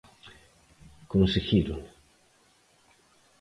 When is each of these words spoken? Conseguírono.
Conseguírono. 1.13 1.75